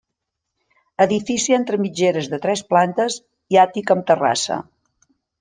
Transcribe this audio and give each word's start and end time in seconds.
Edifici 1.03 1.55
entre 1.57 1.79
mitgeres 1.81 2.31
de 2.31 2.39
tres 2.47 2.65
plantes 2.73 3.19
i 3.57 3.61
àtic 3.67 3.95
amb 3.97 4.09
terrassa. 4.11 4.61